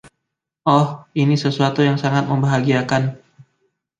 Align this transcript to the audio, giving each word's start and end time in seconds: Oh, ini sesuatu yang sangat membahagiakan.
Oh, 0.77 0.85
ini 1.23 1.35
sesuatu 1.43 1.79
yang 1.87 1.97
sangat 2.03 2.23
membahagiakan. 2.31 3.03